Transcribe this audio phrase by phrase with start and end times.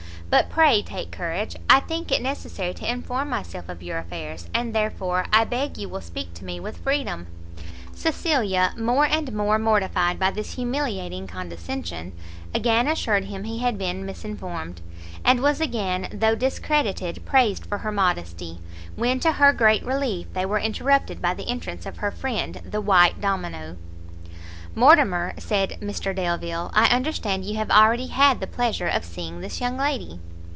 [0.31, 4.73] But pray take courage; I think it necessary to inform myself of your affairs, and
[4.73, 7.27] therefore I beg you will speak to me with freedom."
[7.93, 12.13] Cecilia, more and more mortified by this humiliating condescension,
[12.53, 14.79] again assured him he had been misinformed,
[15.25, 18.59] and was again, though discredited, praised for her modesty,
[18.95, 22.79] when, to her great relief, they were interrupted by the entrance of her friend the
[22.79, 23.75] white domino.
[24.73, 29.59] "Mortimer," said Mr Delvile, "I understand you have already had the pleasure of seeing this
[29.59, 30.21] young lady?"